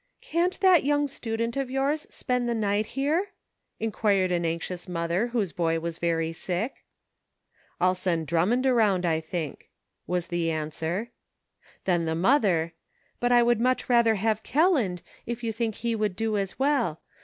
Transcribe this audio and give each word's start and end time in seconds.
"Can't 0.21 0.59
that 0.61 0.83
young 0.83 1.07
student 1.07 1.55
of 1.55 1.69
yours 1.69 2.07
spend 2.09 2.49
the 2.49 2.55
night 2.55 2.87
here.''" 2.97 3.27
queried 3.91 4.31
an 4.31 4.45
anxious 4.45 4.87
mother 4.87 5.27
whose 5.27 5.51
boy 5.51 5.79
was 5.79 5.99
very 5.99 6.33
sick." 6.33 6.83
I'll 7.79 7.93
send 7.93 8.25
Drummond 8.25 8.65
around, 8.65 9.05
I 9.05 9.19
think," 9.21 9.69
was 10.07 10.29
the 10.29 10.49
answer; 10.49 11.11
then 11.85 12.05
the 12.05 12.15
mother:" 12.15 12.73
But 13.19 13.31
I 13.31 13.43
would 13.43 13.61
much 13.61 13.89
rather 13.89 14.15
have 14.15 14.41
Kelland, 14.41 15.03
if 15.27 15.43
you 15.43 15.53
think 15.53 15.75
he 15.75 15.93
would 15.93 16.15
do 16.15 16.35
as 16.35 16.57
well. 16.57 16.99